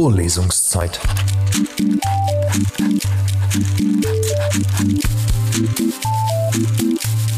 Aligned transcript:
Vorlesungszeit. 0.00 0.98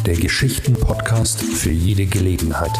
Der 0.06 0.14
Geschichten-Podcast 0.14 1.42
für 1.42 1.72
jede 1.72 2.06
Gelegenheit. 2.06 2.70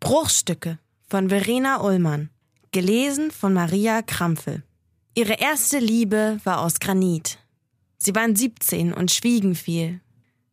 Bruchstücke 0.00 0.78
von 1.06 1.28
Verena 1.28 1.82
Ullmann. 1.82 2.30
Gelesen 2.72 3.30
von 3.30 3.52
Maria 3.52 4.00
Krampfel. 4.00 4.62
Ihre 5.14 5.34
erste 5.34 5.78
Liebe 5.78 6.40
war 6.44 6.62
aus 6.62 6.80
Granit. 6.80 7.38
Sie 7.98 8.14
waren 8.14 8.34
17 8.34 8.94
und 8.94 9.10
schwiegen 9.10 9.54
viel. 9.54 10.00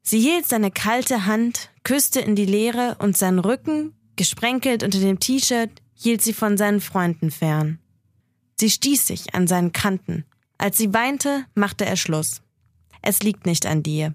Sie 0.08 0.20
hielt 0.20 0.46
seine 0.46 0.70
kalte 0.70 1.26
Hand, 1.26 1.72
küsste 1.84 2.20
in 2.20 2.36
die 2.36 2.46
Leere 2.46 2.96
und 3.00 3.18
sein 3.18 3.40
Rücken, 3.40 3.96
gesprenkelt 4.16 4.84
unter 4.84 5.00
dem 5.00 5.20
T-Shirt, 5.20 5.72
hielt 5.96 6.22
sie 6.22 6.34
von 6.34 6.58
seinen 6.58 6.80
Freunden 6.80 7.32
fern. 7.32 7.80
Sie 8.60 8.70
stieß 8.70 9.08
sich 9.08 9.34
an 9.34 9.48
seinen 9.48 9.72
Kanten. 9.72 10.26
Als 10.60 10.78
sie 10.78 10.94
weinte, 10.94 11.46
machte 11.56 11.88
er 11.88 11.98
Schluss. 11.98 12.44
Es 13.02 13.24
liegt 13.24 13.48
nicht 13.48 13.66
an 13.66 13.82
dir. 13.82 14.14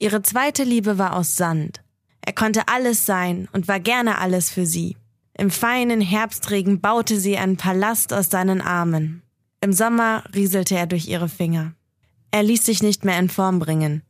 Ihre 0.00 0.20
zweite 0.22 0.64
Liebe 0.64 0.98
war 0.98 1.14
aus 1.14 1.36
Sand. 1.36 1.84
Er 2.20 2.32
konnte 2.32 2.66
alles 2.66 3.06
sein 3.06 3.48
und 3.52 3.68
war 3.68 3.78
gerne 3.78 4.18
alles 4.18 4.50
für 4.50 4.66
sie. 4.66 4.96
Im 5.38 5.50
feinen 5.50 6.00
Herbstregen 6.00 6.80
baute 6.80 7.20
sie 7.20 7.38
einen 7.38 7.56
Palast 7.56 8.12
aus 8.12 8.30
seinen 8.30 8.60
Armen. 8.60 9.22
Im 9.60 9.72
Sommer 9.72 10.24
rieselte 10.34 10.76
er 10.76 10.88
durch 10.88 11.06
ihre 11.06 11.28
Finger. 11.28 11.72
Er 12.32 12.42
ließ 12.42 12.64
sich 12.64 12.82
nicht 12.82 13.04
mehr 13.04 13.20
in 13.20 13.28
Form 13.28 13.60
bringen. 13.60 14.02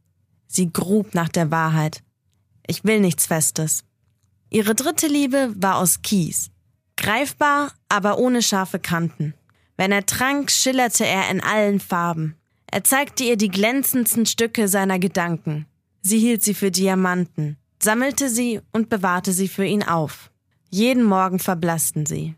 Sie 0.55 0.71
grub 0.71 1.15
nach 1.15 1.31
der 1.31 1.51
Wahrheit. 1.51 2.03
Ich 2.67 2.85
will 2.85 3.01
nichts 3.01 3.25
Festes. 3.25 3.85
Ihre 4.51 4.75
dritte 4.75 5.07
Liebe 5.07 5.51
war 5.57 5.79
aus 5.79 6.03
Kies. 6.03 6.51
Greifbar, 6.99 7.73
aber 7.89 8.19
ohne 8.19 8.43
scharfe 8.43 8.79
Kanten. 8.79 9.33
Wenn 9.79 9.93
er 9.93 10.05
trank, 10.05 10.51
schillerte 10.51 11.07
er 11.07 11.31
in 11.31 11.41
allen 11.41 11.81
Farben. 11.81 12.37
Er 12.67 12.85
zeigte 12.85 13.25
ihr 13.25 13.39
die 13.39 13.49
glänzendsten 13.49 14.27
Stücke 14.27 14.69
seiner 14.69 14.99
Gedanken. 14.99 15.65
Sie 16.03 16.19
hielt 16.19 16.43
sie 16.43 16.53
für 16.53 16.71
Diamanten, 16.71 17.57
sammelte 17.83 18.29
sie 18.29 18.61
und 18.73 18.91
bewahrte 18.91 19.33
sie 19.33 19.49
für 19.49 19.65
ihn 19.65 19.83
auf. 19.83 20.31
Jeden 20.69 21.03
Morgen 21.03 21.39
verblassten 21.39 22.05
sie. 22.05 22.35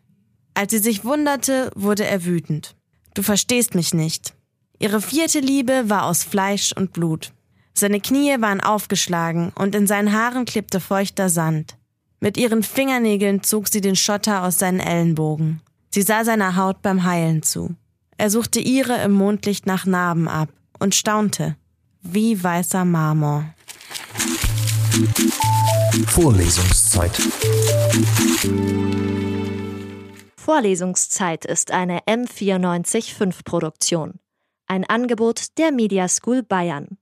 Als 0.54 0.70
sie 0.70 0.78
sich 0.78 1.04
wunderte, 1.04 1.72
wurde 1.74 2.06
er 2.06 2.24
wütend. 2.24 2.76
Du 3.14 3.24
verstehst 3.24 3.74
mich 3.74 3.92
nicht. 3.92 4.34
Ihre 4.78 5.00
vierte 5.00 5.40
Liebe 5.40 5.90
war 5.90 6.06
aus 6.06 6.22
Fleisch 6.22 6.72
und 6.72 6.92
Blut. 6.92 7.32
Seine 7.76 8.00
Knie 8.00 8.40
waren 8.40 8.60
aufgeschlagen 8.60 9.52
und 9.56 9.74
in 9.74 9.88
seinen 9.88 10.12
Haaren 10.12 10.44
klebte 10.44 10.78
feuchter 10.78 11.28
Sand. 11.28 11.76
Mit 12.20 12.36
ihren 12.36 12.62
Fingernägeln 12.62 13.42
zog 13.42 13.68
sie 13.68 13.80
den 13.80 13.96
Schotter 13.96 14.44
aus 14.44 14.58
seinen 14.58 14.78
Ellenbogen. 14.78 15.60
Sie 15.90 16.02
sah 16.02 16.24
seiner 16.24 16.56
Haut 16.56 16.82
beim 16.82 17.04
Heilen 17.04 17.42
zu. 17.42 17.74
Er 18.16 18.30
suchte 18.30 18.60
ihre 18.60 19.02
im 19.02 19.12
Mondlicht 19.12 19.66
nach 19.66 19.86
Narben 19.86 20.28
ab 20.28 20.48
und 20.78 20.94
staunte. 20.94 21.56
Wie 22.00 22.42
weißer 22.42 22.84
Marmor. 22.84 23.44
Vorlesungszeit. 26.06 27.10
Vorlesungszeit 30.36 31.44
ist 31.44 31.72
eine 31.72 32.00
M945 32.02 33.42
Produktion. 33.44 34.20
Ein 34.68 34.84
Angebot 34.84 35.58
der 35.58 35.72
Media 35.72 36.06
School 36.08 36.42
Bayern. 36.44 36.98